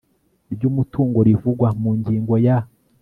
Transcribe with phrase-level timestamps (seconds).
[0.53, 2.57] ry umutungo rivugwa mu ngingo ya